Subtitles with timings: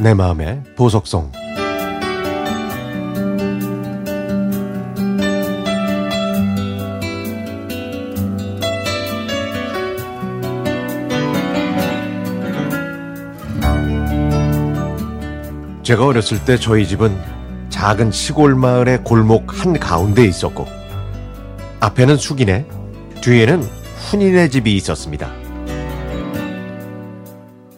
[0.00, 1.32] 내 마음의 보석성
[15.82, 17.16] 제가 어렸을 때 저희 집은
[17.70, 20.66] 작은 시골 마을의 골목 한 가운데 있었고
[21.80, 22.66] 앞에는 숙이네
[23.20, 25.28] 뒤에는 훈이네 집이 있었습니다.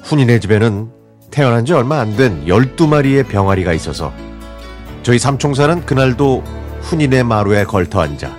[0.00, 1.01] 훈이네 집에는
[1.32, 4.12] 태어난 지 얼마 안 된 12마리의 병아리가 있어서
[5.02, 6.44] 저희 삼총사는 그날도
[6.82, 8.30] 훈이네 마루에 걸터 앉아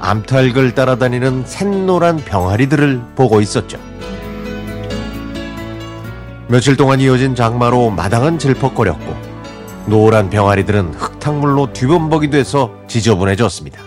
[0.00, 3.78] 암탉을 따라다니는 샛노란 병아리들을 보고 있었죠.
[6.48, 9.14] 며칠 동안 이어진 장마로 마당은 질퍽거렸고
[9.86, 13.80] 노란 병아리들은 흙탕물로 뒤범벅이 돼서 지저분해졌습니다.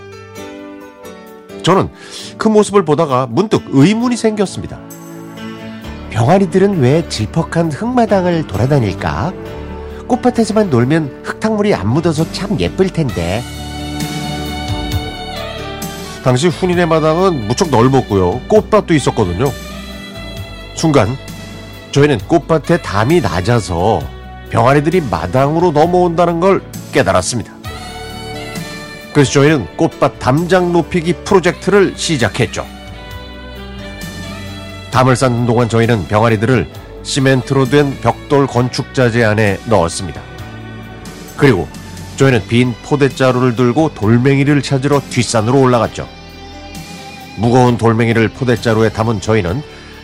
[1.63, 1.89] 저는
[2.37, 4.79] 그 모습을 보다가 문득 의문이 생겼습니다.
[6.13, 9.33] 병아리들은 왜 질퍽한 흙마당을 돌아다닐까?
[10.07, 13.41] 꽃밭에서만 놀면 흙탕물이 안 묻어서 참 예쁠 텐데.
[16.23, 18.41] 당시 훈인의 마당은 무척 넓었고요.
[18.47, 19.51] 꽃밭도 있었거든요.
[20.75, 21.17] 순간
[21.91, 23.99] 저희는 꽃밭에 담이 낮아서
[24.51, 27.51] 병아리들이 마당으로 넘어온다는 걸 깨달았습니다.
[29.13, 32.72] 그래서 저희는 꽃밭 담장 높이기 프로젝트를 시작했죠.
[34.93, 36.69] 담을 쌓는 동안 저희는 병아리들을
[37.01, 40.21] 시멘트로 된 벽돌 건축자재 안에 넣었습니다.
[41.35, 41.67] 그리고
[42.15, 46.07] 저희는 빈 포대자루를 들고 돌멩이를 찾으러 뒷산으로 올라갔죠.
[47.39, 49.63] 무거운 돌멩이를 포대자루에 담은 저희는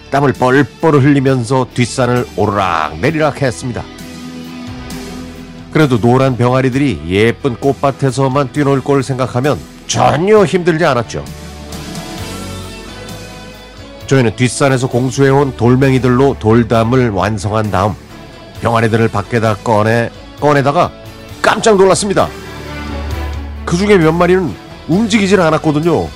[0.09, 3.83] 땀을 뻘뻘 흘리면서 뒷산을 오르락 내리락 했습니다.
[5.71, 11.23] 그래도 노란 병아리들이 예쁜 꽃밭에서만 뛰놀 걸 생각하면 전혀 힘들지 않았죠.
[14.09, 17.93] 저희는 뒷산에서 공수해온 돌멩이들로 돌담을 완성한 다음
[18.59, 20.09] 병아리들을 밖에다 꺼내
[20.39, 20.91] 꺼내다가
[21.43, 22.27] 깜짝 놀랐습니다.
[23.65, 24.51] 그 중에 몇 마리는
[24.87, 26.07] 움직이질 않았거든요.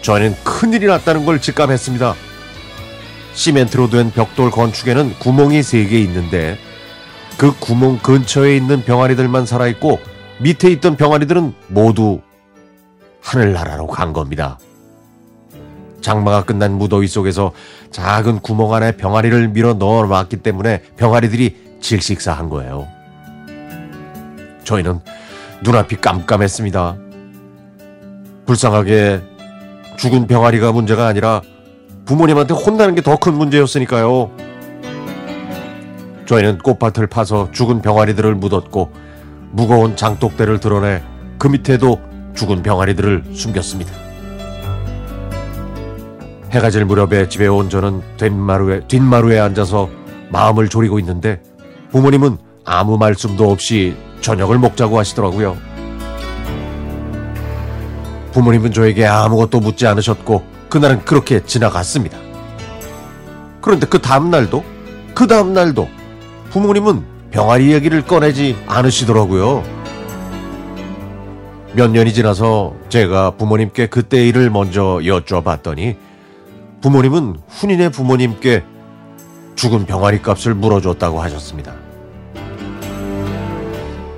[0.00, 2.14] 저희는 큰일이 났다는 걸 직감했습니다.
[3.34, 6.56] 시멘트로 된 벽돌 건축에는 구멍이 세개 있는데
[7.36, 10.00] 그 구멍 근처에 있는 병아리들만 살아있고
[10.38, 12.22] 밑에 있던 병아리들은 모두
[13.20, 14.58] 하늘나라로 간 겁니다.
[16.00, 17.52] 장마가 끝난 무더위 속에서
[17.90, 22.86] 작은 구멍 안에 병아리를 밀어 넣어 놨기 때문에 병아리들이 질식사한 거예요.
[24.64, 25.00] 저희는
[25.62, 26.96] 눈앞이 깜깜했습니다.
[28.46, 29.20] 불쌍하게
[29.96, 31.42] 죽은 병아리가 문제가 아니라
[32.04, 34.30] 부모님한테 혼나는 게 더 큰 문제였으니까요.
[36.26, 38.92] 저희는 꽃밭을 파서 죽은 병아리들을 묻었고
[39.50, 41.02] 무거운 장독대를 드러내
[41.38, 42.00] 그 밑에도
[42.34, 44.07] 죽은 병아리들을 숨겼습니다.
[46.50, 49.90] 해가 질 무렵에 집에 온 저는 뒷마루에, 뒷마루에 앉아서
[50.30, 51.42] 마음을 졸이고 있는데
[51.90, 55.56] 부모님은 아무 말씀도 없이 저녁을 먹자고 하시더라고요.
[58.32, 62.18] 부모님은 저에게 아무것도 묻지 않으셨고 그날은 그렇게 지나갔습니다.
[63.60, 64.64] 그런데 그 다음날도
[65.14, 65.88] 그 다음날도
[66.50, 69.62] 부모님은 병아리 얘기를 꺼내지 않으시더라고요.
[71.74, 75.96] 몇 년이 지나서 제가 부모님께 그때 일을 먼저 여쭤봤더니
[76.80, 78.62] 부모님은 훈인의 부모님께
[79.56, 81.74] 죽은 병아리 값을 물어줬다고 하셨습니다.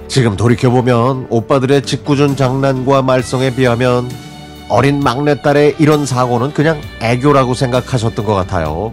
[0.09, 4.11] 지금 돌이켜보면 오빠들의 짓궂은 장난과 말썽에 비하면
[4.69, 8.93] 어린 막내딸의 이런 사고는 그냥 애교라고 생각하셨던 것 같아요.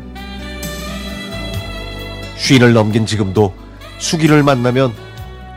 [2.38, 3.54] 쉰을 넘긴 지금도
[3.98, 4.94] 수기를 만나면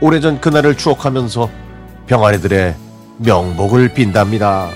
[0.01, 1.49] 오래전 그날을 추억하면서
[2.07, 2.75] 병아리들의
[3.19, 4.71] 명복을 빈답니다.